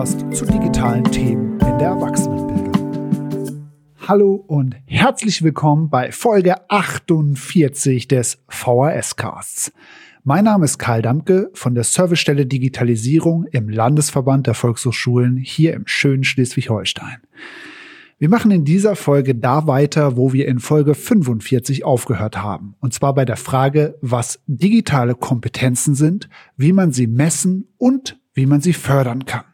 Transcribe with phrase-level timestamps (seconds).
[0.00, 3.70] Podcast zu digitalen Themen in der Erwachsenenbildung.
[4.08, 9.72] Hallo und herzlich willkommen bei Folge 48 des VHS Casts.
[10.24, 15.86] Mein Name ist Karl Dampke von der Servicestelle Digitalisierung im Landesverband der Volkshochschulen hier im
[15.86, 17.18] schönen Schleswig-Holstein.
[18.16, 22.74] Wir machen in dieser Folge da weiter, wo wir in Folge 45 aufgehört haben.
[22.80, 28.46] Und zwar bei der Frage, was digitale Kompetenzen sind, wie man sie messen und wie
[28.46, 29.44] man sie fördern kann.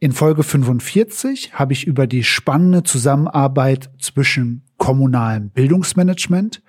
[0.00, 6.62] In Folge 45 habe ich über die spannende Zusammenarbeit zwischen kommunalem Bildungsmanagement,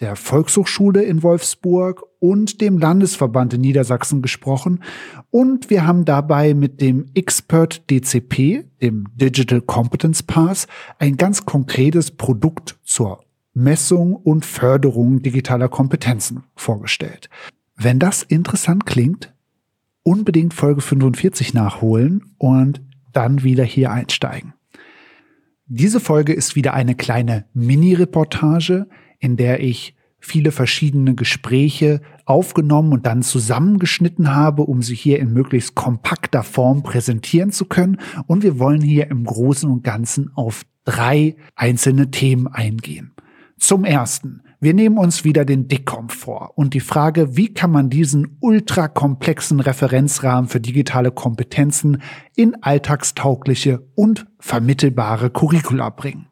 [0.00, 4.82] der Volkshochschule in Wolfsburg und dem Landesverband in Niedersachsen gesprochen.
[5.30, 10.66] Und wir haben dabei mit dem Expert DCP, dem Digital Competence Pass,
[10.98, 17.30] ein ganz konkretes Produkt zur Messung und Förderung digitaler Kompetenzen vorgestellt.
[17.76, 19.33] Wenn das interessant klingt,
[20.04, 22.80] unbedingt Folge 45 nachholen und
[23.12, 24.54] dann wieder hier einsteigen.
[25.66, 28.86] Diese Folge ist wieder eine kleine Mini-Reportage,
[29.18, 35.32] in der ich viele verschiedene Gespräche aufgenommen und dann zusammengeschnitten habe, um sie hier in
[35.32, 37.98] möglichst kompakter Form präsentieren zu können.
[38.26, 43.12] Und wir wollen hier im Großen und Ganzen auf drei einzelne Themen eingehen.
[43.58, 47.90] Zum ersten, wir nehmen uns wieder den DICOM vor und die Frage, wie kann man
[47.90, 52.00] diesen ultrakomplexen Referenzrahmen für digitale Kompetenzen
[52.34, 56.28] in alltagstaugliche und vermittelbare Curricula bringen.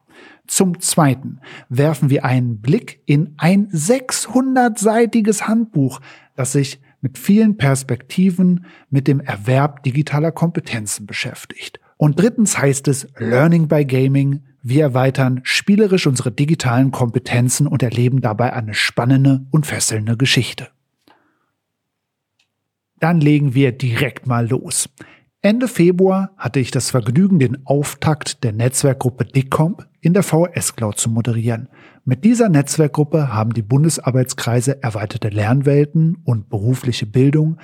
[0.47, 6.01] Zum Zweiten werfen wir einen Blick in ein 600-seitiges Handbuch,
[6.35, 11.79] das sich mit vielen Perspektiven mit dem Erwerb digitaler Kompetenzen beschäftigt.
[11.97, 14.41] Und drittens heißt es Learning by Gaming.
[14.65, 20.69] Wir erweitern spielerisch unsere digitalen Kompetenzen und erleben dabei eine spannende und fesselnde Geschichte.
[22.97, 24.89] Dann legen wir direkt mal los.
[25.41, 30.97] Ende Februar hatte ich das Vergnügen, den Auftakt der Netzwerkgruppe DICOMP in der VHS Cloud
[30.97, 31.67] zu moderieren.
[32.05, 37.57] Mit dieser Netzwerkgruppe haben die Bundesarbeitskreise erweiterte Lernwelten und berufliche Bildung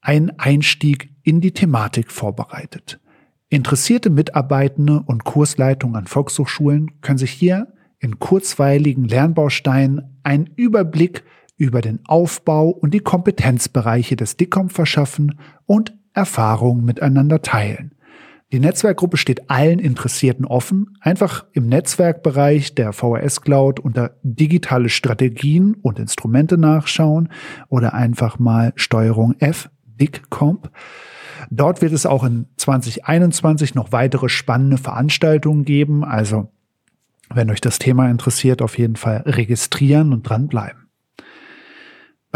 [0.00, 2.98] einen Einstieg in die Thematik vorbereitet.
[3.48, 11.22] Interessierte Mitarbeitende und Kursleitungen an Volkshochschulen können sich hier in kurzweiligen Lernbausteinen einen Überblick
[11.56, 17.92] über den Aufbau und die Kompetenzbereiche des DICOM verschaffen und Erfahrungen miteinander teilen.
[18.52, 20.96] Die Netzwerkgruppe steht allen Interessierten offen.
[21.00, 27.28] Einfach im Netzwerkbereich der VHS Cloud unter digitale Strategien und Instrumente nachschauen
[27.68, 30.70] oder einfach mal Steuerung F, DICComp.
[31.50, 36.04] Dort wird es auch in 2021 noch weitere spannende Veranstaltungen geben.
[36.04, 36.50] Also,
[37.32, 40.86] wenn euch das Thema interessiert, auf jeden Fall registrieren und dranbleiben.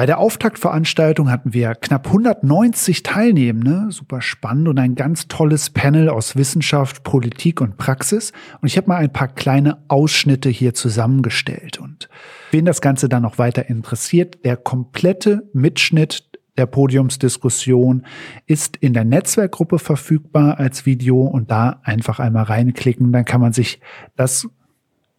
[0.00, 6.08] Bei der Auftaktveranstaltung hatten wir knapp 190 Teilnehmende, super spannend und ein ganz tolles Panel
[6.08, 8.32] aus Wissenschaft, Politik und Praxis.
[8.62, 11.78] Und ich habe mal ein paar kleine Ausschnitte hier zusammengestellt.
[11.78, 12.08] Und
[12.50, 16.29] wen das Ganze dann noch weiter interessiert, der komplette Mitschnitt
[16.60, 18.06] der Podiumsdiskussion
[18.46, 23.52] ist in der Netzwerkgruppe verfügbar als Video und da einfach einmal reinklicken, dann kann man
[23.52, 23.80] sich
[24.14, 24.46] das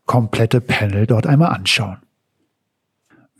[0.05, 1.97] komplette Panel dort einmal anschauen.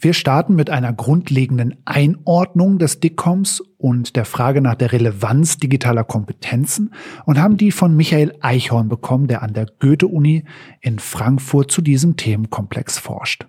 [0.03, 6.03] Wir starten mit einer grundlegenden Einordnung des DICOMs und der Frage nach der Relevanz digitaler
[6.03, 6.95] Kompetenzen
[7.27, 10.45] und haben die von Michael Eichhorn bekommen, der an der Goethe-Uni
[10.79, 13.45] in Frankfurt zu diesem Themenkomplex forscht.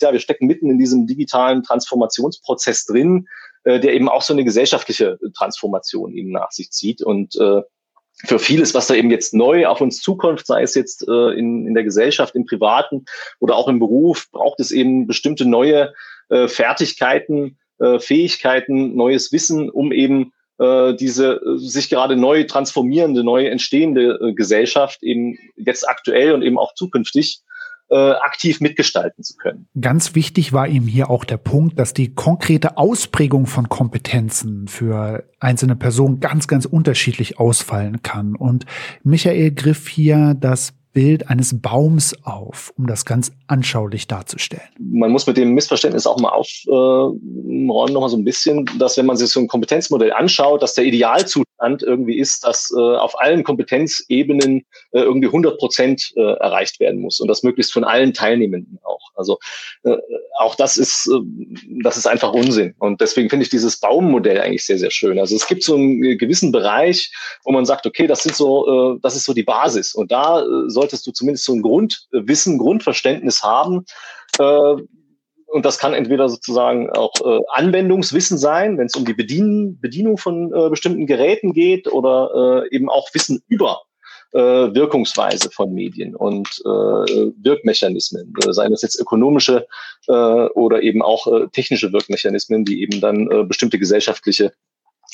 [0.00, 3.26] Ja, wir stecken mitten in diesem digitalen Transformationsprozess drin,
[3.64, 7.02] äh, der eben auch so eine gesellschaftliche Transformation eben nach sich zieht.
[7.02, 7.62] Und äh,
[8.26, 11.66] für vieles, was da eben jetzt neu auf uns zukommt, sei es jetzt äh, in,
[11.66, 13.04] in der Gesellschaft, im Privaten
[13.40, 15.92] oder auch im Beruf, braucht es eben bestimmte neue
[16.28, 23.24] äh, Fertigkeiten, äh, Fähigkeiten, neues Wissen, um eben äh, diese äh, sich gerade neu transformierende,
[23.24, 27.40] neu entstehende äh, Gesellschaft eben jetzt aktuell und eben auch zukünftig
[27.94, 29.68] äh, aktiv mitgestalten zu können.
[29.80, 35.22] Ganz wichtig war ihm hier auch der Punkt, dass die konkrete Ausprägung von Kompetenzen für
[35.38, 38.34] einzelne Personen ganz, ganz unterschiedlich ausfallen kann.
[38.34, 38.66] Und
[39.04, 44.68] Michael griff hier das Bild eines Baums auf, um das ganz anschaulich darzustellen.
[44.78, 47.20] Man muss mit dem Missverständnis auch mal aufräumen,
[47.68, 50.74] äh, noch mal so ein bisschen, dass wenn man sich so ein Kompetenzmodell anschaut, dass
[50.74, 51.44] der Idealzustand
[51.82, 57.20] irgendwie ist, dass äh, auf allen Kompetenzebenen äh, irgendwie 100 Prozent äh, erreicht werden muss
[57.20, 59.10] und das möglichst von allen Teilnehmenden auch.
[59.16, 59.38] Also
[59.82, 59.96] äh,
[60.38, 61.20] auch das ist, äh,
[61.82, 65.18] das ist einfach Unsinn und deswegen finde ich dieses Baummodell eigentlich sehr, sehr schön.
[65.18, 67.12] Also es gibt so einen gewissen Bereich,
[67.44, 70.84] wo man sagt, okay, das sind so, das ist so die Basis und da soll
[70.84, 73.84] solltest du zumindest so ein Grundwissen, Grundverständnis haben.
[74.38, 74.76] Äh,
[75.54, 80.18] und das kann entweder sozusagen auch äh, Anwendungswissen sein, wenn es um die Bedien Bedienung
[80.18, 83.82] von äh, bestimmten Geräten geht oder äh, eben auch Wissen über
[84.32, 89.68] äh, Wirkungsweise von Medien und äh, Wirkmechanismen, äh, seien das jetzt ökonomische
[90.08, 94.52] äh, oder eben auch äh, technische Wirkmechanismen, die eben dann äh, bestimmte gesellschaftliche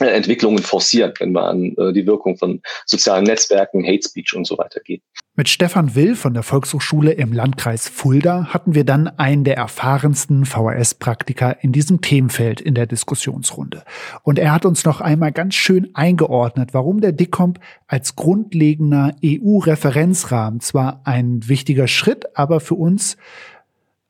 [0.09, 4.59] Entwicklungen forcieren, wenn man an äh, die Wirkung von sozialen Netzwerken, Hate Speech und so
[4.59, 5.03] weiter geht.
[5.37, 10.45] Mit Stefan Will von der Volkshochschule im Landkreis Fulda hatten wir dann einen der erfahrensten
[10.45, 13.85] VHS-Praktiker in diesem Themenfeld in der Diskussionsrunde.
[14.23, 20.61] Und er hat uns noch einmal ganz schön eingeordnet, warum der DICOMP als grundlegender EU-Referenzrahmen
[20.61, 23.17] zwar ein wichtiger Schritt, aber für uns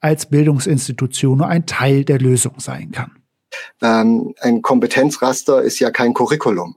[0.00, 3.19] als Bildungsinstitution nur ein Teil der Lösung sein kann.
[3.82, 6.76] Ähm, ein Kompetenzraster ist ja kein Curriculum.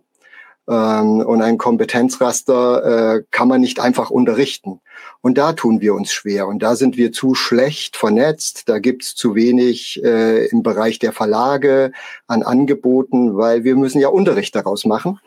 [0.67, 4.79] Ähm, und ein Kompetenzraster äh, kann man nicht einfach unterrichten.
[5.21, 6.47] Und da tun wir uns schwer.
[6.47, 8.69] Und da sind wir zu schlecht vernetzt.
[8.69, 11.91] Da gibt's zu wenig äh, im Bereich der Verlage
[12.27, 15.19] an Angeboten, weil wir müssen ja Unterricht daraus machen.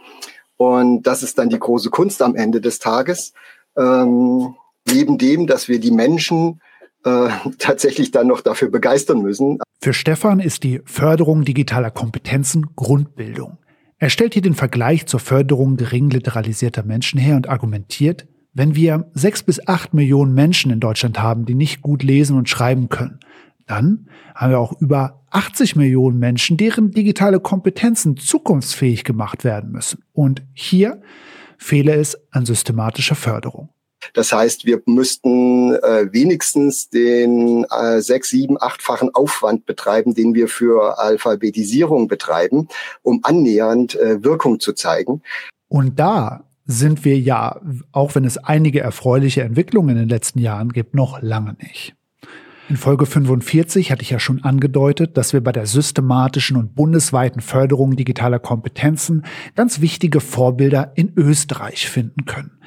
[0.57, 3.35] Und das ist dann die große Kunst am Ende des Tages.
[3.77, 4.55] Ähm,
[4.87, 6.61] neben dem, dass wir die Menschen
[7.07, 9.59] äh, tatsächlich dann noch dafür begeistern müssen.
[9.81, 13.59] Für Stefan ist die Förderung digitaler Kompetenzen Grundbildung.
[13.99, 19.11] Er stellt hier den Vergleich zur Förderung gering literalisierter Menschen her und argumentiert, wenn wir
[19.15, 23.21] sechs bis acht Millionen Menschen in Deutschland haben, die nicht gut lesen und schreiben können,
[23.67, 30.03] dann haben wir auch über 80 Millionen Menschen, deren digitale Kompetenzen zukunftsfähig gemacht werden müssen.
[30.13, 31.03] Und hier
[31.59, 33.71] fehle es an systematischer Förderung.
[34.13, 40.49] Das heißt, wir müssten äh, wenigstens den äh, sechs, sieben, achtfachen Aufwand betreiben, den wir
[40.49, 42.69] für Alphabetisierung betreiben,
[43.03, 45.23] um annähernd äh, Wirkung zu zeigen.
[45.69, 47.61] Und da sind wir ja,
[47.93, 51.95] auch wenn es einige erfreuliche Entwicklungen in den letzten Jahren gibt, noch lange nicht.
[52.69, 57.41] In Folge 45 hatte ich ja schon angedeutet, dass wir bei der systematischen und bundesweiten
[57.41, 62.59] Förderung digitaler Kompetenzen ganz wichtige Vorbilder in Österreich finden können.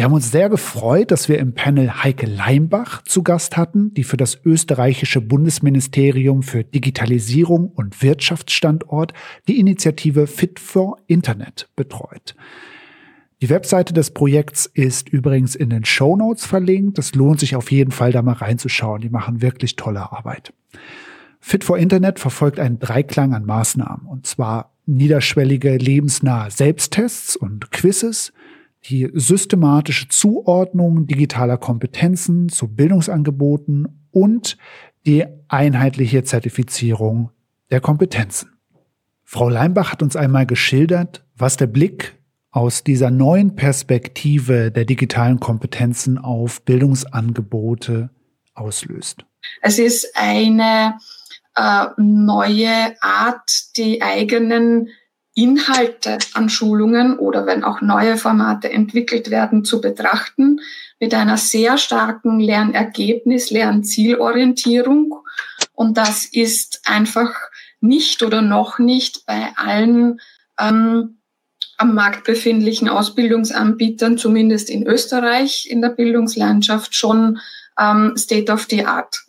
[0.00, 4.02] Wir haben uns sehr gefreut, dass wir im Panel Heike Leimbach zu Gast hatten, die
[4.02, 9.12] für das österreichische Bundesministerium für Digitalisierung und Wirtschaftsstandort
[9.46, 12.34] die Initiative Fit for Internet betreut.
[13.42, 16.98] Die Webseite des Projekts ist übrigens in den Show Notes verlinkt.
[16.98, 19.02] Es lohnt sich auf jeden Fall, da mal reinzuschauen.
[19.02, 20.54] Die machen wirklich tolle Arbeit.
[21.40, 28.32] Fit for Internet verfolgt einen Dreiklang an Maßnahmen, und zwar niederschwellige lebensnahe Selbsttests und Quizzes,
[28.84, 34.56] die systematische Zuordnung digitaler Kompetenzen zu Bildungsangeboten und
[35.06, 37.30] die einheitliche Zertifizierung
[37.70, 38.52] der Kompetenzen.
[39.24, 42.18] Frau Leimbach hat uns einmal geschildert, was der Blick
[42.50, 48.10] aus dieser neuen Perspektive der digitalen Kompetenzen auf Bildungsangebote
[48.54, 49.24] auslöst.
[49.62, 50.98] Es ist eine
[51.54, 54.88] äh, neue Art, die eigenen
[55.40, 60.60] Inhalte an Schulungen oder wenn auch neue Formate entwickelt werden, zu betrachten
[60.98, 65.14] mit einer sehr starken Lernergebnis, Lernzielorientierung.
[65.74, 67.32] Und das ist einfach
[67.80, 70.20] nicht oder noch nicht bei allen
[70.60, 71.16] ähm,
[71.78, 77.38] am Markt befindlichen Ausbildungsanbietern, zumindest in Österreich in der Bildungslandschaft, schon
[77.78, 79.22] ähm, State of the Art.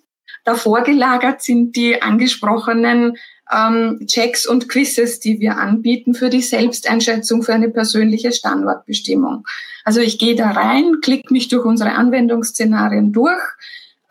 [0.44, 3.16] Davor gelagert sind die angesprochenen
[3.52, 9.46] ähm, Checks und Quizzes, die wir anbieten für die Selbsteinschätzung für eine persönliche Standortbestimmung.
[9.84, 13.42] Also ich gehe da rein, klicke mich durch unsere Anwendungsszenarien durch,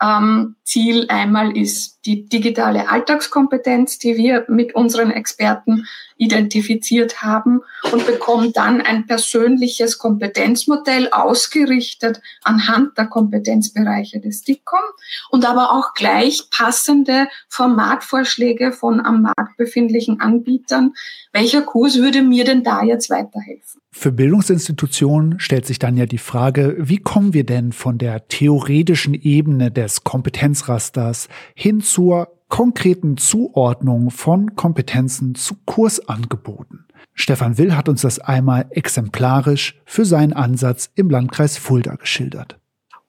[0.01, 5.85] ähm, Ziel einmal ist die digitale Alltagskompetenz, die wir mit unseren Experten
[6.21, 7.61] identifiziert haben
[7.91, 14.83] und bekommen dann ein persönliches Kompetenzmodell ausgerichtet anhand der Kompetenzbereiche des DICOM
[15.31, 20.93] und aber auch gleich passende Formatvorschläge von am Markt befindlichen Anbietern.
[21.33, 23.81] Welcher Kurs würde mir denn da jetzt weiterhelfen?
[23.91, 29.15] Für Bildungsinstitutionen stellt sich dann ja die Frage, wie kommen wir denn von der theoretischen
[29.15, 36.85] Ebene des Kompetenzrasters hin zur konkreten Zuordnung von Kompetenzen zu Kursangeboten?
[37.13, 42.59] Stefan Will hat uns das einmal exemplarisch für seinen Ansatz im Landkreis Fulda geschildert.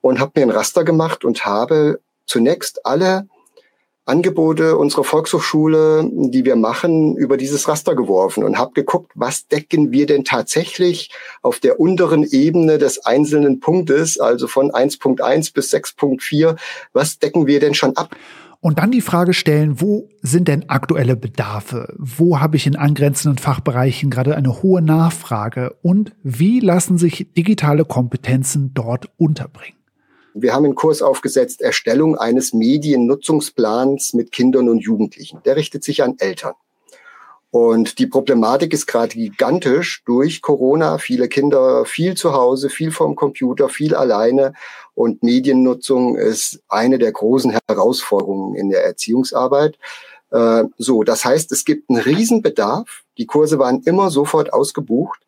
[0.01, 3.27] Und habe mir ein Raster gemacht und habe zunächst alle
[4.05, 9.93] Angebote unserer Volkshochschule, die wir machen, über dieses Raster geworfen und habe geguckt, was decken
[9.93, 11.09] wir denn tatsächlich
[11.41, 16.57] auf der unteren Ebene des einzelnen Punktes, also von 1.1 bis 6.4,
[16.91, 18.15] was decken wir denn schon ab?
[18.63, 21.93] Und dann die Frage stellen, wo sind denn aktuelle Bedarfe?
[21.97, 25.75] Wo habe ich in angrenzenden Fachbereichen gerade eine hohe Nachfrage?
[25.81, 29.77] Und wie lassen sich digitale Kompetenzen dort unterbringen?
[30.33, 35.41] Wir haben einen Kurs aufgesetzt, Erstellung eines Mediennutzungsplans mit Kindern und Jugendlichen.
[35.43, 36.53] Der richtet sich an Eltern.
[37.53, 40.97] Und die Problematik ist gerade gigantisch durch Corona.
[40.97, 44.53] Viele Kinder viel zu Hause, viel vom Computer, viel alleine.
[44.95, 49.77] Und Mediennutzung ist eine der großen Herausforderungen in der Erziehungsarbeit.
[50.31, 53.03] Äh, so, das heißt, es gibt einen Riesenbedarf.
[53.19, 55.21] Die Kurse waren immer sofort ausgebucht.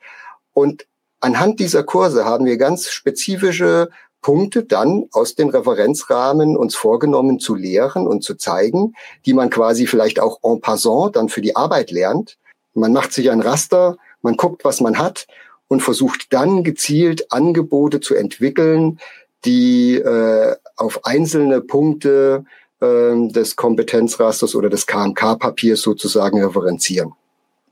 [0.51, 0.87] Und
[1.19, 3.89] anhand dieser Kurse haben wir ganz spezifische
[4.25, 8.95] Punkte dann aus den Referenzrahmen uns vorgenommen zu lehren und zu zeigen,
[9.27, 12.39] die man quasi vielleicht auch en passant dann für die Arbeit lernt.
[12.73, 15.27] Man macht sich ein Raster, man guckt, was man hat
[15.67, 18.97] und versucht dann gezielt Angebote zu entwickeln,
[19.45, 22.45] die äh, auf einzelne Punkte
[22.81, 27.13] äh, des Kompetenzrasters oder des KMK-Papiers sozusagen referenzieren.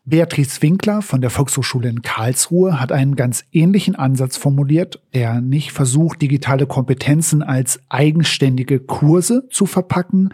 [0.05, 5.71] Beatrice Winkler von der Volkshochschule in Karlsruhe hat einen ganz ähnlichen Ansatz formuliert, der nicht
[5.71, 10.33] versucht, digitale Kompetenzen als eigenständige Kurse zu verpacken,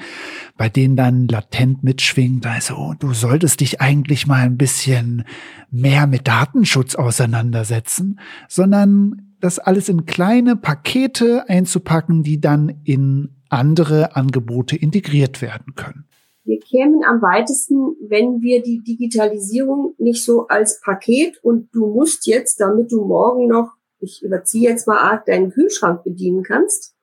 [0.57, 5.23] bei denen dann latent mitschwingt, also du solltest dich eigentlich mal ein bisschen
[5.69, 14.15] mehr mit Datenschutz auseinandersetzen, sondern das alles in kleine Pakete einzupacken, die dann in andere
[14.15, 16.08] Angebote integriert werden können.
[16.49, 22.25] Wir kämen am weitesten, wenn wir die Digitalisierung nicht so als Paket und du musst
[22.25, 26.95] jetzt, damit du morgen noch, ich überziehe jetzt mal arg, deinen Kühlschrank bedienen kannst,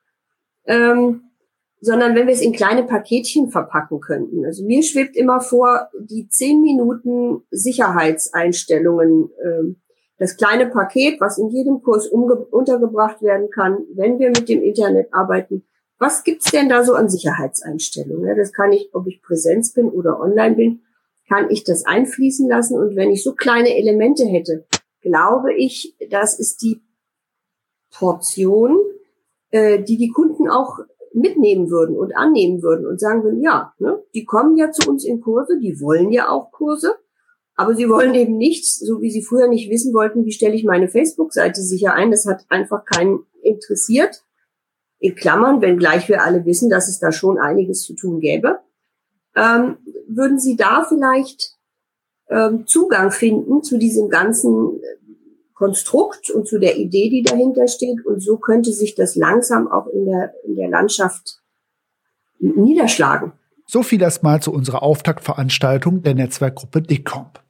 [0.65, 1.31] ähm,
[1.81, 4.45] sondern wenn wir es in kleine Paketchen verpacken könnten.
[4.45, 9.75] Also mir schwebt immer vor, die zehn Minuten Sicherheitseinstellungen, äh,
[10.19, 15.15] das kleine Paket, was in jedem Kurs untergebracht werden kann, wenn wir mit dem Internet
[15.15, 15.63] arbeiten,
[15.99, 18.37] was gibt's denn da so an Sicherheitseinstellungen?
[18.37, 20.81] Das kann ich, ob ich Präsenz bin oder online bin,
[21.29, 22.79] kann ich das einfließen lassen.
[22.79, 24.67] Und wenn ich so kleine Elemente hätte,
[25.01, 26.83] glaube ich, das ist die
[27.91, 28.77] Portion,
[29.51, 30.79] äh, die die Kunden auch
[31.13, 35.05] mitnehmen würden und annehmen würden und sagen würden, ja, ne, die kommen ja zu uns
[35.05, 36.95] in Kurse, die wollen ja auch Kurse,
[37.55, 40.65] aber sie wollen eben nichts, so wie sie früher nicht wissen wollten, wie stelle ich
[40.65, 42.11] meine Facebook-Seite sicher ein.
[42.11, 44.26] Das hat einfach keinen interessiert
[44.99, 48.61] in Klammern, wenngleich wir alle wissen, dass es da schon einiges zu tun gäbe.
[49.35, 49.77] Ähm,
[50.09, 51.53] würden Sie da vielleicht
[52.31, 54.81] ähm, Zugang finden zu diesem ganzen
[55.55, 58.05] Konstrukt und zu der Idee, die dahinter steht?
[58.05, 61.41] Und so könnte sich das langsam auch in der, in der Landschaft
[62.39, 63.33] niederschlagen.
[63.67, 67.41] So viel erstmal zu unserer Auftaktveranstaltung der Netzwerkgruppe DICOMP.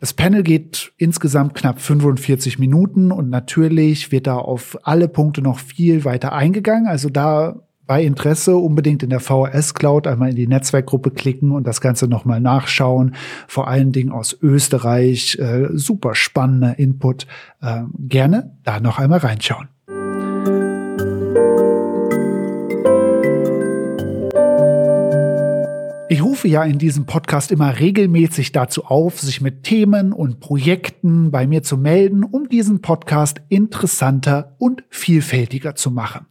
[0.00, 5.58] Das Panel geht insgesamt knapp 45 Minuten und natürlich wird da auf alle Punkte noch
[5.58, 6.86] viel weiter eingegangen.
[6.86, 7.56] Also da
[7.88, 12.06] bei Interesse unbedingt in der VHS Cloud einmal in die Netzwerkgruppe klicken und das Ganze
[12.06, 13.16] nochmal nachschauen.
[13.48, 17.26] Vor allen Dingen aus Österreich, äh, super spannender Input.
[17.60, 19.68] Äh, gerne da noch einmal reinschauen.
[26.10, 31.30] Ich rufe ja in diesem Podcast immer regelmäßig dazu auf, sich mit Themen und Projekten
[31.30, 36.26] bei mir zu melden, um diesen Podcast interessanter und vielfältiger zu machen.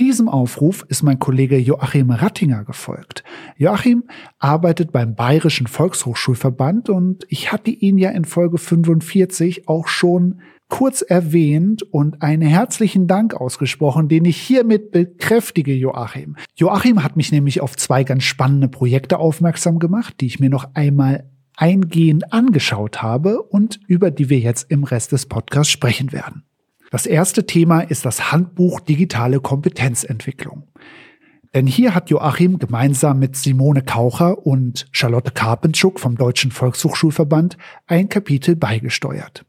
[0.00, 3.22] Diesem Aufruf ist mein Kollege Joachim Rattinger gefolgt.
[3.56, 4.02] Joachim
[4.40, 11.02] arbeitet beim Bayerischen Volkshochschulverband und ich hatte ihn ja in Folge 45 auch schon kurz
[11.02, 16.36] erwähnt und einen herzlichen Dank ausgesprochen, den ich hiermit bekräftige, Joachim.
[16.56, 20.74] Joachim hat mich nämlich auf zwei ganz spannende Projekte aufmerksam gemacht, die ich mir noch
[20.74, 26.42] einmal eingehend angeschaut habe und über die wir jetzt im Rest des Podcasts sprechen werden.
[26.90, 30.64] Das erste Thema ist das Handbuch Digitale Kompetenzentwicklung.
[31.54, 37.56] Denn hier hat Joachim gemeinsam mit Simone Kaucher und Charlotte Karpentschuk vom Deutschen Volkshochschulverband
[37.86, 39.44] ein Kapitel beigesteuert.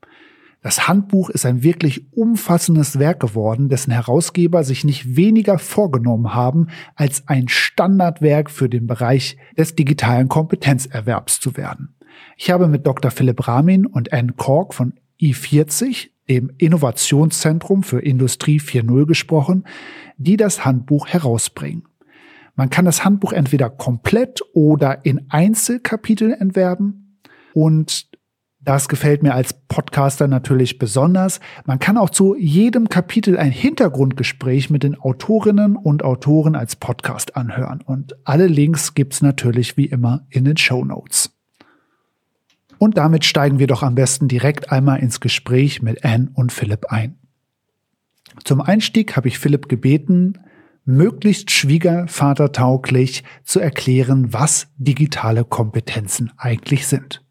[0.65, 6.69] Das Handbuch ist ein wirklich umfassendes Werk geworden, dessen Herausgeber sich nicht weniger vorgenommen haben,
[6.95, 11.93] als ein Standardwerk für den Bereich des digitalen Kompetenzerwerbs zu werden.
[12.35, 13.11] Ich habe mit Dr.
[13.11, 19.65] Philipp Ramin und Anne Kork von i40, dem Innovationszentrum für Industrie 4.0 gesprochen,
[20.17, 21.83] die das Handbuch herausbringen.
[22.55, 27.19] Man kann das Handbuch entweder komplett oder in Einzelkapitel entwerben
[27.53, 28.14] und
[28.65, 31.39] das gefällt mir als Podcaster natürlich besonders.
[31.65, 37.37] Man kann auch zu jedem Kapitel ein Hintergrundgespräch mit den Autorinnen und Autoren als Podcast
[37.37, 37.81] anhören.
[37.85, 41.31] Und alle Links gibt's natürlich wie immer in den Show Notes.
[42.77, 46.87] Und damit steigen wir doch am besten direkt einmal ins Gespräch mit Anne und Philipp
[46.87, 47.17] ein.
[48.43, 50.39] Zum Einstieg habe ich Philipp gebeten,
[50.83, 57.24] möglichst schwiegervatertauglich zu erklären, was digitale Kompetenzen eigentlich sind.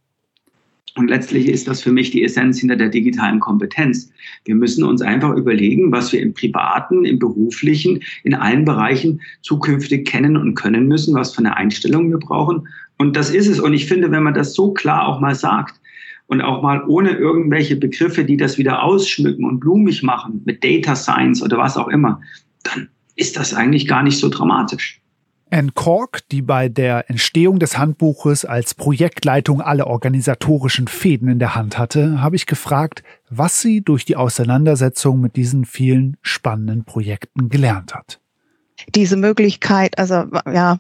[0.97, 4.13] Und letztlich ist das für mich die Essenz hinter der digitalen Kompetenz.
[4.45, 10.07] Wir müssen uns einfach überlegen, was wir im privaten, im beruflichen, in allen Bereichen zukünftig
[10.07, 12.69] kennen und können müssen, was für eine Einstellung wir brauchen.
[12.97, 13.59] Und das ist es.
[13.59, 15.81] Und ich finde, wenn man das so klar auch mal sagt
[16.29, 20.95] und auch mal ohne irgendwelche Begriffe, die das wieder ausschmücken und blumig machen, mit Data
[20.95, 22.21] Science oder was auch immer,
[22.63, 25.01] dann ist das eigentlich gar nicht so dramatisch.
[25.55, 31.55] Anne Cork, die bei der Entstehung des Handbuches als Projektleitung alle organisatorischen Fäden in der
[31.55, 37.51] Hand hatte, habe ich gefragt, was sie durch die Auseinandersetzung mit diesen vielen spannenden Projekten
[37.51, 38.19] gelernt hat.
[38.97, 40.79] Diese Möglichkeit, also ja,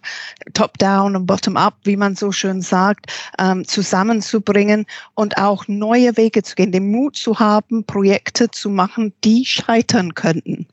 [0.54, 6.56] top-down und bottom-up, wie man so schön sagt, ähm, zusammenzubringen und auch neue Wege zu
[6.56, 10.66] gehen, den Mut zu haben, Projekte zu machen, die scheitern könnten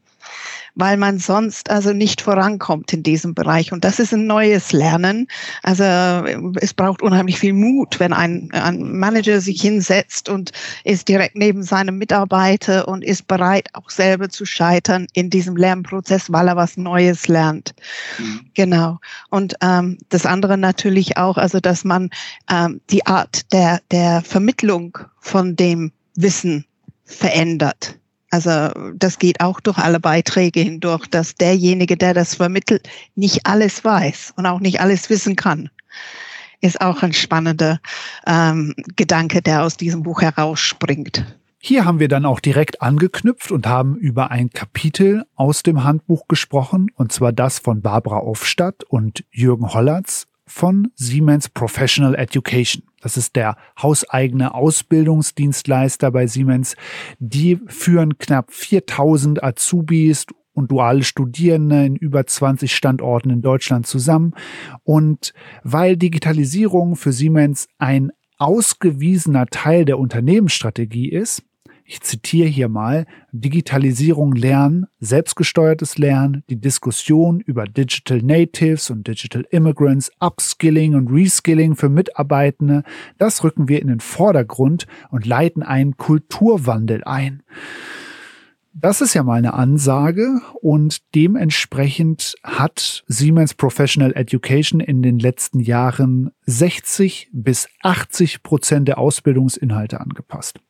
[0.76, 3.72] weil man sonst also nicht vorankommt in diesem Bereich.
[3.72, 5.28] Und das ist ein neues Lernen.
[5.64, 10.52] Also es braucht unheimlich viel Mut, wenn ein, ein Manager sich hinsetzt und
[10.84, 16.32] ist direkt neben seinem Mitarbeiter und ist bereit, auch selber zu scheitern in diesem Lernprozess,
[16.32, 17.74] weil er was Neues lernt.
[18.18, 18.42] Mhm.
[18.54, 19.00] Genau.
[19.30, 22.10] Und ähm, das andere natürlich auch, also dass man
[22.50, 26.66] ähm, die Art der, der Vermittlung von dem Wissen
[27.04, 27.98] verändert.
[28.32, 33.84] Also das geht auch durch alle Beiträge hindurch, dass derjenige, der das vermittelt, nicht alles
[33.84, 35.70] weiß und auch nicht alles wissen kann.
[36.62, 37.80] Ist auch ein spannender
[38.26, 41.26] ähm, Gedanke, der aus diesem Buch herausspringt.
[41.60, 46.28] Hier haben wir dann auch direkt angeknüpft und haben über ein Kapitel aus dem Handbuch
[46.28, 52.84] gesprochen, und zwar das von Barbara Offstadt und Jürgen Hollatz von Siemens Professional Education.
[53.02, 56.76] Das ist der hauseigene Ausbildungsdienstleister bei Siemens.
[57.20, 64.34] Die führen knapp 4000 Azubis und duale Studierende in über 20 Standorten in Deutschland zusammen.
[64.84, 71.44] Und weil Digitalisierung für Siemens ein ausgewiesener Teil der Unternehmensstrategie ist,
[71.92, 79.46] ich zitiere hier mal, Digitalisierung lernen, selbstgesteuertes Lernen, die Diskussion über Digital Natives und Digital
[79.52, 82.84] Immigrants, Upskilling und Reskilling für Mitarbeitende,
[83.18, 87.44] das rücken wir in den Vordergrund und leiten einen Kulturwandel ein.
[88.74, 95.60] Das ist ja mal eine Ansage und dementsprechend hat Siemens Professional Education in den letzten
[95.60, 100.62] Jahren 60 bis 80 Prozent der Ausbildungsinhalte angepasst.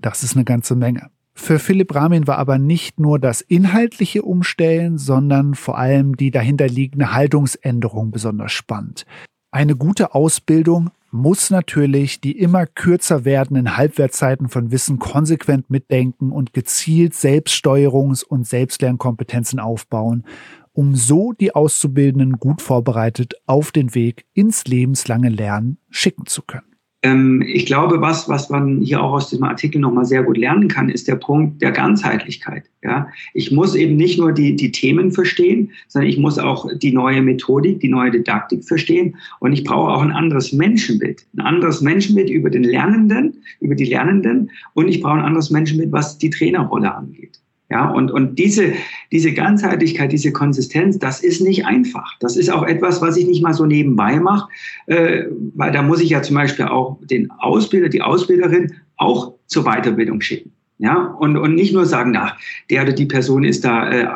[0.00, 1.10] Das ist eine ganze Menge.
[1.34, 7.12] Für Philipp Ramin war aber nicht nur das inhaltliche Umstellen, sondern vor allem die dahinterliegende
[7.12, 9.06] Haltungsänderung besonders spannend.
[9.50, 16.54] Eine gute Ausbildung muss natürlich die immer kürzer werdenden Halbwertzeiten von Wissen konsequent mitdenken und
[16.54, 20.24] gezielt Selbststeuerungs- und Selbstlernkompetenzen aufbauen,
[20.72, 26.71] um so die Auszubildenden gut vorbereitet auf den Weg ins lebenslange Lernen schicken zu können.
[27.02, 30.68] Ähm, ich glaube, was, was man hier auch aus diesem Artikel nochmal sehr gut lernen
[30.68, 32.64] kann, ist der Punkt der Ganzheitlichkeit.
[32.82, 36.92] Ja, ich muss eben nicht nur die, die Themen verstehen, sondern ich muss auch die
[36.92, 39.16] neue Methodik, die neue Didaktik verstehen.
[39.40, 41.26] Und ich brauche auch ein anderes Menschenbild.
[41.36, 44.50] Ein anderes Menschenbild über den Lernenden, über die Lernenden.
[44.74, 47.40] Und ich brauche ein anderes Menschenbild, was die Trainerrolle angeht.
[47.72, 48.74] Ja, und, und diese,
[49.12, 52.18] diese Ganzheitlichkeit, diese Konsistenz, das ist nicht einfach.
[52.20, 54.50] Das ist auch etwas, was ich nicht mal so nebenbei mache,
[54.88, 59.64] äh, weil da muss ich ja zum Beispiel auch den Ausbilder, die Ausbilderin auch zur
[59.64, 60.52] Weiterbildung schicken.
[60.76, 62.36] Ja, und, und nicht nur sagen, na,
[62.68, 64.06] der oder die Person ist da äh,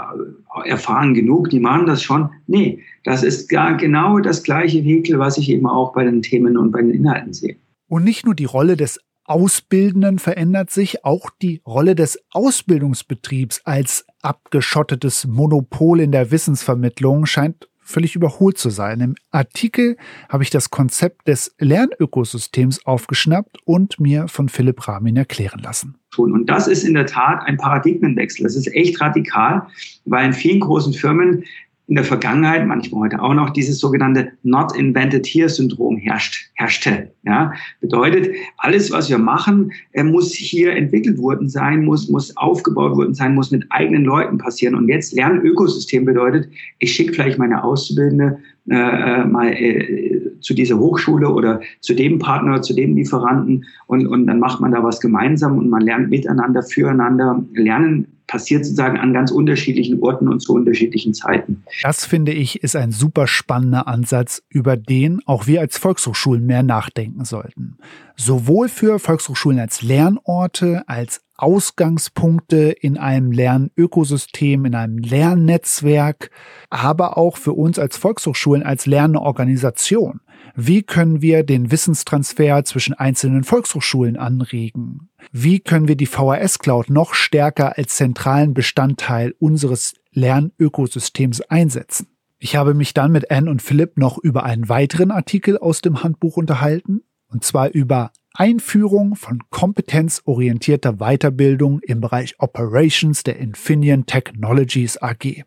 [0.67, 2.29] erfahren genug, die machen das schon.
[2.47, 6.59] Nee, das ist gar genau das gleiche Vehikel, was ich eben auch bei den Themen
[6.59, 7.57] und bei den Inhalten sehe.
[7.89, 14.07] Und nicht nur die Rolle des Ausbildenden verändert sich, auch die Rolle des Ausbildungsbetriebs als
[14.23, 19.01] abgeschottetes Monopol in der Wissensvermittlung scheint völlig überholt zu sein.
[19.01, 19.97] Im Artikel
[20.29, 25.95] habe ich das Konzept des Lernökosystems aufgeschnappt und mir von Philipp Ramin erklären lassen.
[26.17, 28.43] Und das ist in der Tat ein Paradigmenwechsel.
[28.45, 29.67] Das ist echt radikal,
[30.05, 31.45] weil in vielen großen Firmen
[31.89, 37.13] in der Vergangenheit, manchmal heute auch noch, dieses sogenannte Not Invented Here Syndrom herrscht, herrschte.
[37.25, 43.15] Ja, bedeutet, alles, was wir machen, muss hier entwickelt worden sein, muss, muss aufgebaut worden
[43.15, 44.75] sein, muss mit eigenen Leuten passieren.
[44.75, 46.49] Und jetzt Lernökosystem bedeutet,
[46.81, 48.39] ich schicke vielleicht meine Auszubildende
[48.69, 54.07] äh, äh, mal äh, zu dieser Hochschule oder zu dem Partner, zu dem Lieferanten und,
[54.07, 57.45] und dann macht man da was gemeinsam und man lernt miteinander, füreinander.
[57.55, 61.63] Lernen passiert sozusagen an ganz unterschiedlichen Orten und zu unterschiedlichen Zeiten.
[61.83, 66.63] Das finde ich ist ein super spannender Ansatz, über den auch wir als Volkshochschulen mehr
[66.63, 67.79] nachdenken sollten.
[68.17, 76.31] Sowohl für Volkshochschulen als Lernorte, als Ausgangspunkte in einem Lernökosystem, in einem Lernnetzwerk,
[76.71, 80.21] aber auch für uns als Volkshochschulen als Lernorganisation.
[80.55, 85.11] Wie können wir den Wissenstransfer zwischen einzelnen Volkshochschulen anregen?
[85.31, 92.07] Wie können wir die VHS Cloud noch stärker als zentralen Bestandteil unseres Lernökosystems einsetzen?
[92.39, 96.03] Ich habe mich dann mit Anne und Philipp noch über einen weiteren Artikel aus dem
[96.03, 105.01] Handbuch unterhalten, und zwar über Einführung von kompetenzorientierter Weiterbildung im Bereich Operations der Infineon Technologies
[105.01, 105.45] AG.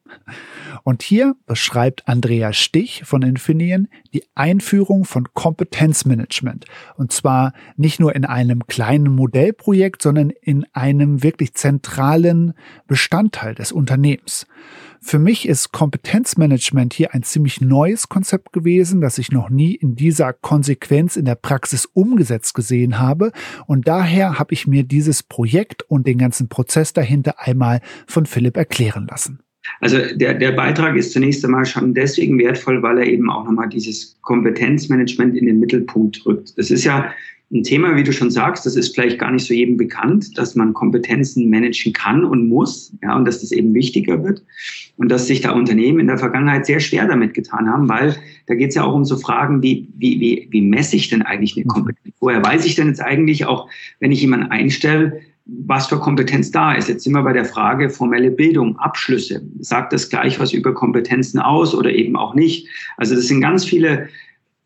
[0.83, 6.65] Und hier beschreibt Andrea Stich von Infineon die Einführung von Kompetenzmanagement.
[6.97, 12.53] Und zwar nicht nur in einem kleinen Modellprojekt, sondern in einem wirklich zentralen
[12.87, 14.47] Bestandteil des Unternehmens.
[15.01, 19.95] Für mich ist Kompetenzmanagement hier ein ziemlich neues Konzept gewesen, das ich noch nie in
[19.95, 23.31] dieser Konsequenz in der Praxis umgesetzt gesehen habe.
[23.65, 28.57] Und daher habe ich mir dieses Projekt und den ganzen Prozess dahinter einmal von Philipp
[28.57, 29.39] erklären lassen.
[29.81, 33.69] Also der, der Beitrag ist zunächst einmal schon deswegen wertvoll, weil er eben auch nochmal
[33.69, 36.57] dieses Kompetenzmanagement in den Mittelpunkt rückt.
[36.57, 37.11] Das ist ja
[37.51, 40.55] ein Thema, wie du schon sagst, das ist vielleicht gar nicht so jedem bekannt, dass
[40.55, 44.43] man Kompetenzen managen kann und muss, ja, und dass das eben wichtiger wird
[44.97, 48.53] und dass sich da Unternehmen in der Vergangenheit sehr schwer damit getan haben, weil da
[48.53, 51.55] geht es ja auch um so Fragen wie, wie, wie, wie messe ich denn eigentlich
[51.57, 52.15] eine Kompetenz?
[52.19, 53.67] Woher weiß ich denn jetzt eigentlich auch,
[53.99, 55.19] wenn ich jemanden einstelle,
[55.65, 56.89] was für Kompetenz da ist.
[56.89, 59.41] Jetzt sind wir bei der Frage formelle Bildung, Abschlüsse.
[59.59, 62.67] Sagt das gleich was über Kompetenzen aus oder eben auch nicht?
[62.97, 64.09] Also das sind ganz viele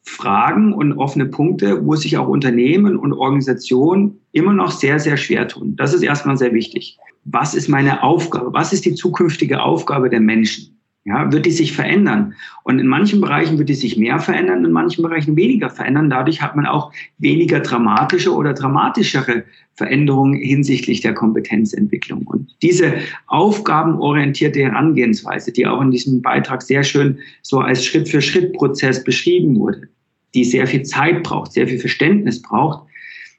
[0.03, 5.47] Fragen und offene Punkte, wo sich auch Unternehmen und Organisationen immer noch sehr, sehr schwer
[5.47, 5.75] tun.
[5.75, 6.97] Das ist erstmal sehr wichtig.
[7.25, 8.53] Was ist meine Aufgabe?
[8.53, 10.77] Was ist die zukünftige Aufgabe der Menschen?
[11.05, 12.33] Ja, wird die sich verändern?
[12.63, 16.09] Und in manchen Bereichen wird die sich mehr verändern, in manchen Bereichen weniger verändern.
[16.09, 19.43] Dadurch hat man auch weniger dramatische oder dramatischere
[19.75, 22.25] Veränderungen hinsichtlich der Kompetenzentwicklung.
[22.25, 22.93] Und diese
[23.27, 29.89] aufgabenorientierte Herangehensweise, die auch in diesem Beitrag sehr schön so als Schritt-für-Schritt-Prozess beschrieben wurde,
[30.33, 32.87] die sehr viel Zeit braucht, sehr viel Verständnis braucht,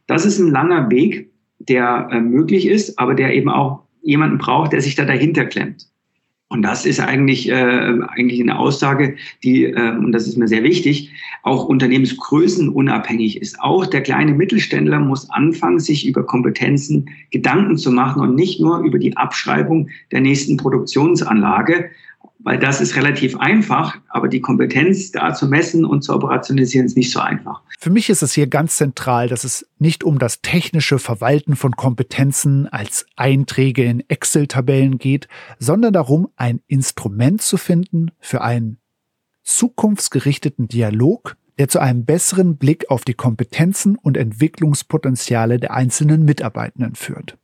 [0.06, 4.72] das ist ein langer Weg, der äh, möglich ist, aber der eben auch jemanden braucht,
[4.72, 5.88] der sich da dahinter klemmt.
[6.48, 10.62] Und das ist eigentlich, äh, eigentlich eine Aussage, die, äh, und das ist mir sehr
[10.62, 11.10] wichtig,
[11.42, 13.60] auch Unternehmensgrößen unabhängig ist.
[13.60, 18.80] Auch der kleine Mittelständler muss anfangen, sich über Kompetenzen Gedanken zu machen und nicht nur
[18.80, 21.90] über die Abschreibung der nächsten Produktionsanlage,
[22.44, 26.96] weil das ist relativ einfach, aber die Kompetenz da zu messen und zu operationalisieren ist
[26.96, 27.62] nicht so einfach.
[27.78, 31.72] Für mich ist es hier ganz zentral, dass es nicht um das technische Verwalten von
[31.72, 35.26] Kompetenzen als Einträge in Excel-Tabellen geht,
[35.58, 38.78] sondern darum, ein Instrument zu finden für einen
[39.42, 46.94] zukunftsgerichteten Dialog, der zu einem besseren Blick auf die Kompetenzen und Entwicklungspotenziale der einzelnen Mitarbeitenden
[46.94, 47.38] führt.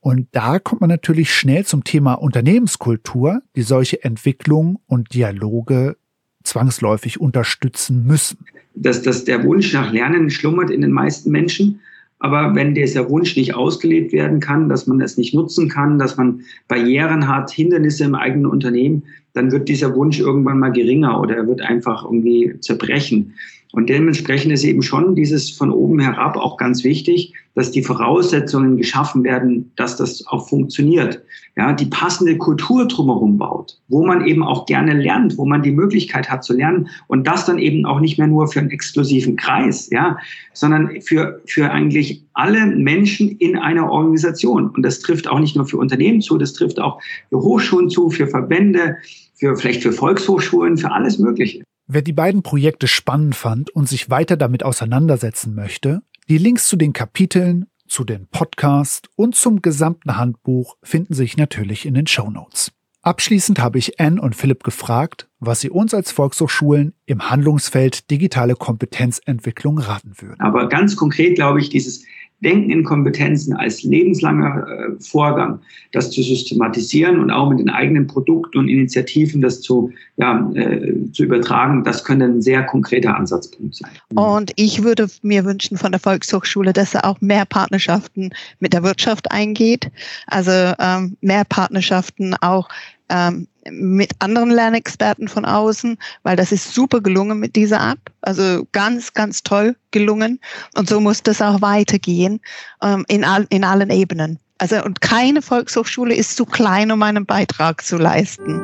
[0.00, 5.96] Und da kommt man natürlich schnell zum Thema Unternehmenskultur, die solche Entwicklungen und Dialoge
[6.42, 8.38] zwangsläufig unterstützen müssen.
[8.74, 11.80] Dass, dass der Wunsch nach Lernen schlummert in den meisten Menschen.
[12.18, 16.16] Aber wenn dieser Wunsch nicht ausgelebt werden kann, dass man es nicht nutzen kann, dass
[16.16, 21.36] man Barrieren hat, Hindernisse im eigenen Unternehmen, dann wird dieser Wunsch irgendwann mal geringer oder
[21.36, 23.34] er wird einfach irgendwie zerbrechen.
[23.72, 28.76] Und dementsprechend ist eben schon dieses von oben herab auch ganz wichtig, dass die Voraussetzungen
[28.76, 31.22] geschaffen werden, dass das auch funktioniert.
[31.56, 35.72] Ja, die passende Kultur drumherum baut, wo man eben auch gerne lernt, wo man die
[35.72, 39.36] Möglichkeit hat zu lernen und das dann eben auch nicht mehr nur für einen exklusiven
[39.36, 40.16] Kreis, ja,
[40.52, 44.70] sondern für, für eigentlich alle Menschen in einer Organisation.
[44.70, 48.10] Und das trifft auch nicht nur für Unternehmen zu, das trifft auch für Hochschulen zu,
[48.10, 48.96] für Verbände,
[49.40, 51.64] für vielleicht für Volkshochschulen, für alles Mögliche.
[51.86, 56.76] Wer die beiden Projekte spannend fand und sich weiter damit auseinandersetzen möchte, die Links zu
[56.76, 62.30] den Kapiteln, zu den Podcast und zum gesamten Handbuch finden sich natürlich in den Show
[62.30, 62.70] Notes.
[63.02, 68.54] Abschließend habe ich Anne und Philipp gefragt, was sie uns als Volkshochschulen im Handlungsfeld digitale
[68.54, 70.38] Kompetenzentwicklung raten würden.
[70.38, 72.04] Aber ganz konkret glaube ich, dieses
[72.40, 75.60] Denken in Kompetenzen als lebenslanger äh, Vorgang,
[75.92, 80.94] das zu systematisieren und auch mit den eigenen Produkten und Initiativen das zu, ja, äh,
[81.12, 83.90] zu übertragen, das könnte ein sehr konkreter Ansatzpunkt sein.
[84.14, 88.82] Und ich würde mir wünschen von der Volkshochschule, dass er auch mehr Partnerschaften mit der
[88.82, 89.90] Wirtschaft eingeht,
[90.26, 92.68] also ähm, mehr Partnerschaften auch
[93.10, 97.98] ähm, mit anderen Lernexperten von außen, weil das ist super gelungen mit dieser App.
[98.22, 100.40] Also ganz, ganz toll gelungen.
[100.76, 102.40] Und so muss das auch weitergehen
[102.82, 104.38] ähm, in, all, in allen Ebenen.
[104.58, 108.60] Also und keine Volkshochschule ist zu klein, um einen Beitrag zu leisten.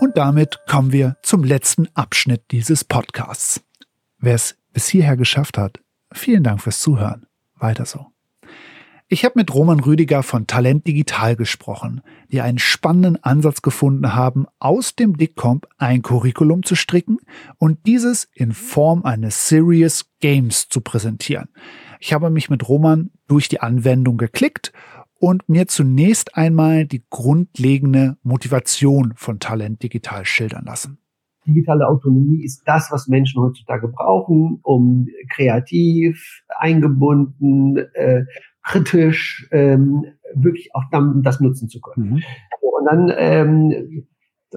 [0.00, 3.62] Und damit kommen wir zum letzten Abschnitt dieses Podcasts.
[4.18, 5.80] Wer es bis hierher geschafft hat,
[6.12, 7.26] vielen Dank fürs Zuhören.
[7.54, 8.12] Weiter so.
[9.12, 14.46] Ich habe mit Roman Rüdiger von Talent Digital gesprochen, die einen spannenden Ansatz gefunden haben,
[14.58, 17.18] aus dem DICCOMP ein Curriculum zu stricken
[17.58, 21.50] und dieses in Form eines Serious Games zu präsentieren.
[22.00, 24.72] Ich habe mich mit Roman durch die Anwendung geklickt
[25.18, 30.96] und mir zunächst einmal die grundlegende Motivation von Talent Digital schildern lassen.
[31.46, 38.24] Digitale Autonomie ist das, was Menschen heutzutage brauchen, um kreativ, eingebunden, äh,
[38.62, 42.10] kritisch ähm, wirklich auch dann das nutzen zu können.
[42.10, 42.22] Mhm.
[42.60, 44.06] Und dann ähm,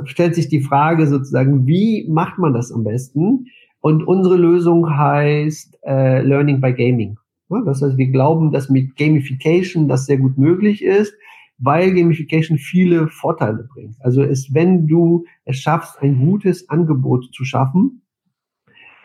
[0.06, 3.48] stellt sich die Frage sozusagen, wie macht man das am besten?
[3.82, 7.18] Und unsere Lösung heißt äh, Learning by Gaming.
[7.50, 11.14] Ja, das heißt, wir glauben, dass mit Gamification das sehr gut möglich ist,
[11.58, 13.96] weil Gamification viele Vorteile bringt.
[14.00, 18.02] Also ist, wenn du es schaffst, ein gutes Angebot zu schaffen,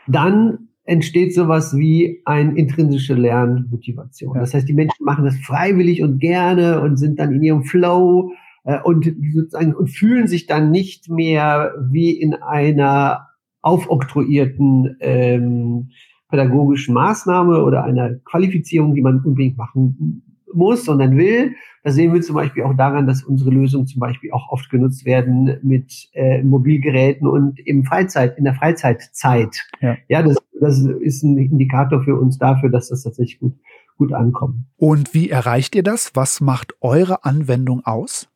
[0.06, 4.34] dann entsteht sowas wie ein intrinsische Lernmotivation.
[4.38, 8.32] Das heißt, die Menschen machen das freiwillig und gerne und sind dann in ihrem Flow
[8.64, 13.28] äh, und sozusagen und fühlen sich dann nicht mehr wie in einer
[13.62, 15.90] aufoktroyierten ähm,
[16.30, 20.22] pädagogischen Maßnahme oder einer Qualifizierung, die man unbedingt machen
[20.54, 21.54] muss, sondern will.
[21.82, 25.04] Da sehen wir zum Beispiel auch daran, dass unsere Lösungen zum Beispiel auch oft genutzt
[25.04, 29.56] werden mit äh, Mobilgeräten und im Freizeit, in der Freizeitzeit.
[29.80, 33.54] Ja, ja das, das ist ein Indikator für uns dafür, dass das tatsächlich gut,
[33.96, 34.56] gut ankommt.
[34.76, 36.12] Und wie erreicht ihr das?
[36.14, 38.28] Was macht eure Anwendung aus?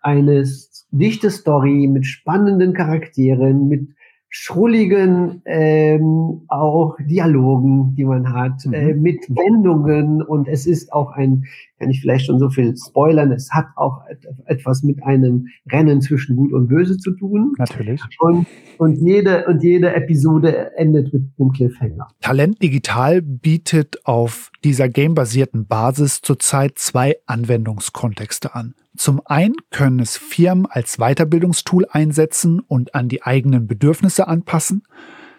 [0.00, 0.44] Eine
[0.90, 3.88] dichte Story mit spannenden Charakteren, mit
[4.34, 8.72] schrulligen ähm, auch Dialogen, die man hat, mhm.
[8.72, 11.44] äh, mit Wendungen und es ist auch ein,
[11.82, 14.02] kann ich vielleicht schon so viel spoilern, es hat auch
[14.44, 17.54] etwas mit einem Rennen zwischen Gut und Böse zu tun.
[17.58, 18.00] Natürlich.
[18.20, 18.46] Und,
[18.78, 22.06] und jede, und jede Episode endet mit einem Cliffhanger.
[22.20, 28.74] Talent Digital bietet auf dieser gamebasierten Basis zurzeit zwei Anwendungskontexte an.
[28.96, 34.84] Zum einen können es Firmen als Weiterbildungstool einsetzen und an die eigenen Bedürfnisse anpassen.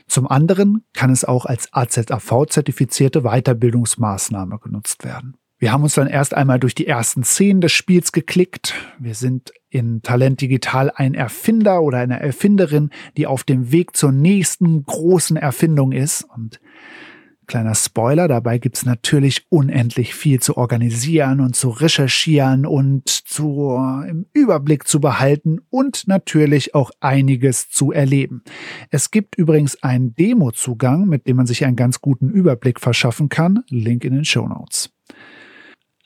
[0.07, 5.37] Zum anderen kann es auch als AZAV-zertifizierte Weiterbildungsmaßnahme genutzt werden.
[5.63, 8.73] Wir haben uns dann erst einmal durch die ersten Szenen des Spiels geklickt.
[8.99, 14.11] Wir sind in Talent Digital ein Erfinder oder eine Erfinderin, die auf dem Weg zur
[14.11, 16.25] nächsten großen Erfindung ist.
[16.35, 16.59] Und
[17.47, 24.25] Kleiner Spoiler, dabei gibt's natürlich unendlich viel zu organisieren und zu recherchieren und zu, im
[24.33, 28.43] Überblick zu behalten und natürlich auch einiges zu erleben.
[28.89, 33.63] Es gibt übrigens einen Demo-Zugang, mit dem man sich einen ganz guten Überblick verschaffen kann.
[33.69, 34.89] Link in den Show Notes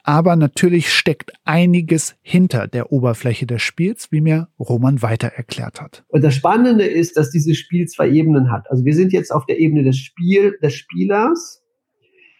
[0.08, 6.06] aber natürlich steckt einiges hinter der Oberfläche des Spiels, wie mir Roman weiter erklärt hat.
[6.08, 8.72] Und das Spannende ist, dass dieses Spiel zwei Ebenen hat.
[8.72, 11.62] Also wir sind jetzt auf der Ebene des Spiel, des Spielers,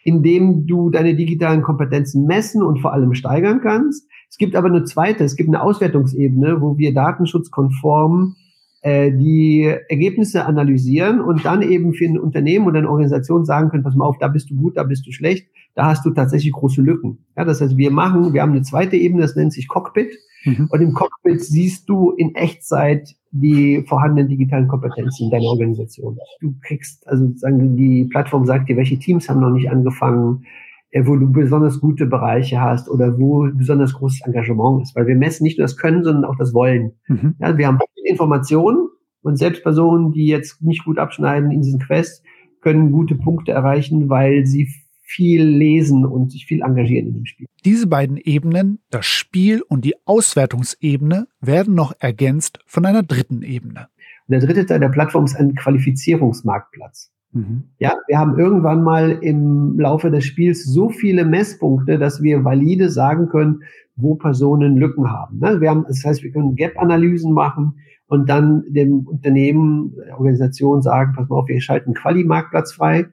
[0.02, 4.08] in dem du deine digitalen Kompetenzen messen und vor allem steigern kannst.
[4.30, 8.34] Es gibt aber eine zweite, es gibt eine Auswertungsebene, wo wir datenschutzkonform
[8.80, 13.82] äh, die Ergebnisse analysieren und dann eben für ein Unternehmen oder eine Organisation sagen können,
[13.82, 16.52] pass mal auf, da bist du gut, da bist du schlecht da hast du tatsächlich
[16.52, 17.24] große Lücken.
[17.36, 20.10] Ja, das heißt, wir machen, wir haben eine zweite Ebene, das nennt sich Cockpit.
[20.44, 20.68] Mhm.
[20.70, 26.16] Und im Cockpit siehst du in Echtzeit die vorhandenen digitalen Kompetenzen in deiner Organisation.
[26.40, 30.44] Du kriegst, also sozusagen die Plattform sagt dir, welche Teams haben noch nicht angefangen,
[30.90, 34.96] äh, wo du besonders gute Bereiche hast oder wo besonders großes Engagement ist.
[34.96, 36.92] Weil wir messen nicht nur das Können, sondern auch das Wollen.
[37.08, 37.34] Mhm.
[37.38, 38.88] Ja, wir haben Informationen
[39.22, 42.24] und selbst Personen, die jetzt nicht gut abschneiden in diesen Quest,
[42.60, 44.68] können gute Punkte erreichen, weil sie
[45.08, 47.46] viel lesen und sich viel engagieren in dem Spiel.
[47.64, 53.88] Diese beiden Ebenen, das Spiel und die Auswertungsebene, werden noch ergänzt von einer dritten Ebene.
[54.28, 57.10] Und der dritte Teil der Plattform ist ein Qualifizierungsmarktplatz.
[57.32, 57.64] Mhm.
[57.78, 62.90] Ja, wir haben irgendwann mal im Laufe des Spiels so viele Messpunkte, dass wir valide
[62.90, 63.62] sagen können,
[63.96, 65.38] wo Personen Lücken haben.
[65.38, 65.62] Ne?
[65.62, 71.14] Wir haben das heißt, wir können Gap-Analysen machen und dann dem Unternehmen, der Organisation sagen,
[71.16, 73.06] pass mal auf, wir schalten Quali-Marktplatz frei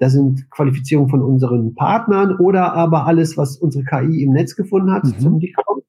[0.00, 4.90] das sind Qualifizierungen von unseren Partnern oder aber alles, was unsere KI im Netz gefunden
[4.90, 5.18] hat mhm.
[5.18, 5.82] zum Dicom.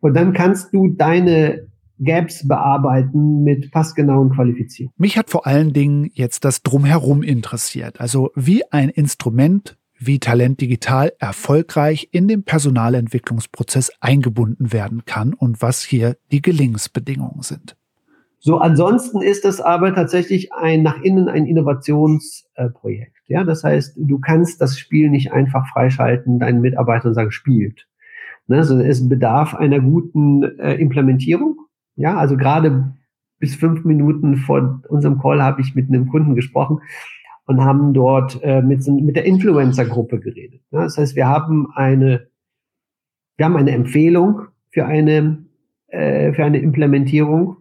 [0.00, 1.66] Und dann kannst du deine
[1.98, 4.94] Gaps bearbeiten mit passgenauen Qualifizierungen.
[4.98, 8.00] Mich hat vor allen Dingen jetzt das Drumherum interessiert.
[8.00, 15.62] Also wie ein Instrument wie Talent Digital erfolgreich in den Personalentwicklungsprozess eingebunden werden kann und
[15.62, 17.76] was hier die Gelingensbedingungen sind.
[18.44, 23.16] So, ansonsten ist es aber tatsächlich ein nach innen ein Innovationsprojekt.
[23.28, 27.86] Äh, ja, das heißt, du kannst das Spiel nicht einfach freischalten, deinen Mitarbeitern sagen, spielt.
[28.48, 31.56] Ne, also es bedarf einer guten äh, Implementierung.
[31.94, 32.94] Ja, also gerade
[33.38, 36.80] bis fünf Minuten vor unserem Call habe ich mit einem Kunden gesprochen
[37.46, 40.62] und haben dort äh, mit, mit der Influencer-Gruppe geredet.
[40.72, 42.26] Ja, das heißt, wir haben eine,
[43.36, 45.44] wir haben eine Empfehlung für eine,
[45.86, 47.58] äh, für eine Implementierung,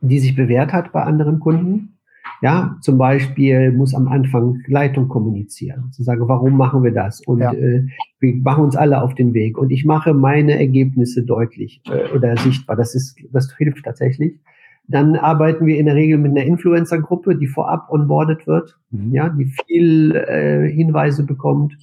[0.00, 1.98] die sich bewährt hat bei anderen Kunden.
[2.40, 7.20] Ja, zum Beispiel muss am Anfang Leitung kommunizieren, zu sagen, warum machen wir das?
[7.22, 7.52] Und ja.
[7.52, 7.84] äh,
[8.20, 9.58] wir machen uns alle auf den Weg.
[9.58, 12.76] Und ich mache meine Ergebnisse deutlich äh, oder sichtbar.
[12.76, 14.38] Das ist, das hilft tatsächlich.
[14.86, 19.12] Dann arbeiten wir in der Regel mit einer Influencer-Gruppe, die vorab onboardet wird, mhm.
[19.12, 21.76] ja, die viel äh, Hinweise bekommt,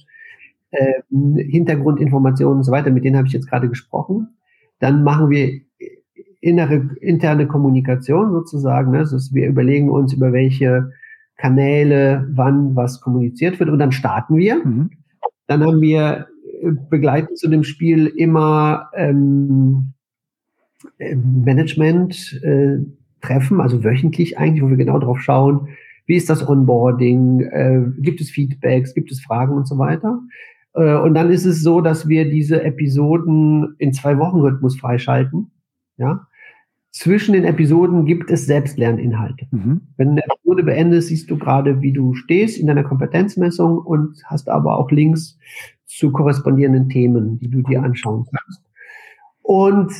[0.70, 2.90] äh, Hintergrundinformationen und so weiter.
[2.90, 4.28] Mit denen habe ich jetzt gerade gesprochen.
[4.80, 5.60] Dann machen wir
[6.46, 8.92] innere, interne Kommunikation sozusagen.
[8.92, 8.98] Ne?
[8.98, 10.92] Also wir überlegen uns, über welche
[11.36, 14.64] Kanäle wann was kommuniziert wird und dann starten wir.
[14.64, 14.90] Mhm.
[15.48, 16.28] Dann haben wir
[16.62, 19.92] äh, begleitend zu dem Spiel immer ähm,
[20.98, 22.78] äh, Management äh,
[23.58, 25.70] also wöchentlich eigentlich, wo wir genau drauf schauen,
[26.06, 30.20] wie ist das Onboarding, äh, gibt es Feedbacks, gibt es Fragen und so weiter.
[30.74, 35.50] Äh, und dann ist es so, dass wir diese Episoden in zwei Wochen Rhythmus freischalten.
[35.96, 36.28] Ja,
[36.96, 39.46] zwischen den Episoden gibt es Selbstlerninhalte.
[39.50, 39.82] Mhm.
[39.98, 44.48] Wenn eine Episode beendet, siehst du gerade, wie du stehst in deiner Kompetenzmessung und hast
[44.48, 45.38] aber auch Links
[45.84, 48.62] zu korrespondierenden Themen, die du dir anschauen kannst.
[49.42, 49.92] Und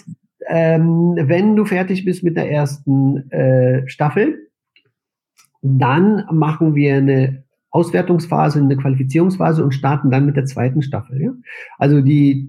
[0.49, 4.49] ähm, wenn du fertig bist mit der ersten äh, Staffel,
[5.61, 7.45] dann machen wir eine
[7.77, 11.21] Auswertungsphase, eine Qualifizierungsphase und starten dann mit der zweiten Staffel.
[11.23, 11.33] Ja?
[11.79, 12.49] Also die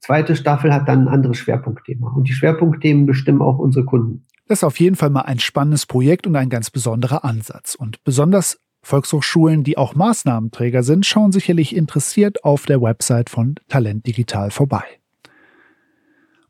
[0.00, 2.10] zweite Staffel hat dann ein anderes Schwerpunktthema.
[2.10, 4.26] Und die Schwerpunktthemen bestimmen auch unsere Kunden.
[4.48, 7.74] Das ist auf jeden Fall mal ein spannendes Projekt und ein ganz besonderer Ansatz.
[7.74, 14.06] Und besonders Volkshochschulen, die auch Maßnahmenträger sind, schauen sicherlich interessiert auf der Website von Talent
[14.06, 14.84] Digital vorbei.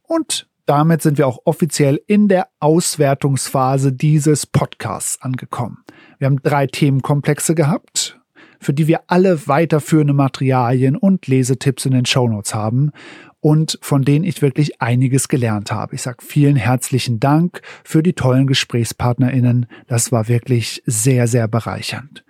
[0.03, 5.79] Und damit sind wir auch offiziell in der Auswertungsphase dieses Podcasts angekommen.
[6.19, 8.21] Wir haben drei Themenkomplexe gehabt,
[8.61, 12.91] für die wir alle weiterführende Materialien und Lesetipps in den Shownotes haben
[13.41, 15.95] und von denen ich wirklich einiges gelernt habe.
[15.95, 19.67] Ich sage vielen herzlichen Dank für die tollen GesprächspartnerInnen.
[19.87, 22.26] Das war wirklich sehr, sehr bereichernd.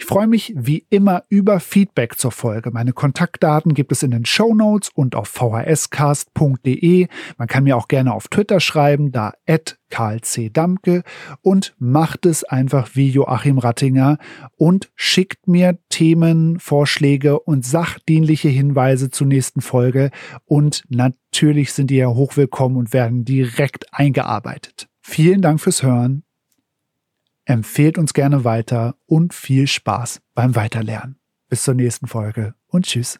[0.00, 2.70] Ich freue mich wie immer über Feedback zur Folge.
[2.70, 7.06] Meine Kontaktdaten gibt es in den Show Notes und auf vhscast.de.
[7.36, 10.48] Man kann mir auch gerne auf Twitter schreiben, da at Karl C.
[10.48, 11.02] Damke
[11.42, 14.16] und macht es einfach wie Joachim Rattinger
[14.56, 20.10] und schickt mir Themen, Vorschläge und sachdienliche Hinweise zur nächsten Folge
[20.46, 24.88] und natürlich sind die ja hochwillkommen und werden direkt eingearbeitet.
[25.02, 26.24] Vielen Dank fürs Hören
[27.50, 31.18] Empfehlt uns gerne weiter und viel Spaß beim Weiterlernen.
[31.48, 33.18] Bis zur nächsten Folge und tschüss.